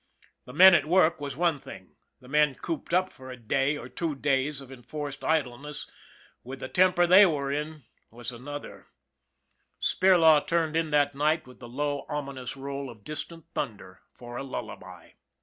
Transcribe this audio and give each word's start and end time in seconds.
The 0.45 0.53
men 0.53 0.73
at 0.73 0.87
work 0.87 1.21
was 1.21 1.35
one 1.37 1.59
thing; 1.59 1.91
the 2.21 2.27
men 2.27 2.55
cooped 2.55 2.91
up 2.91 3.11
for 3.11 3.29
a 3.29 3.37
day, 3.37 3.77
or 3.77 3.87
two 3.87 4.15
days, 4.15 4.59
of 4.59 4.71
enforced 4.71 5.23
idleness 5.23 5.87
with 6.43 6.59
the 6.59 6.67
temper 6.67 7.05
they 7.05 7.23
were 7.27 7.51
in 7.51 7.83
was 8.09 8.31
another 8.31 8.87
THE 9.79 9.95
BUILDER 10.01 10.17
139 10.17 10.19
Spirlaw 10.19 10.47
turned 10.47 10.75
in 10.75 10.89
that 10.89 11.13
night 11.13 11.45
with 11.45 11.59
the 11.59 11.69
low, 11.69 12.07
ominous 12.09 12.57
roll 12.57 12.89
of 12.89 13.03
distant 13.03 13.45
thunder 13.53 14.01
for 14.11 14.37
a 14.37 14.43
lullaby. 14.43 15.11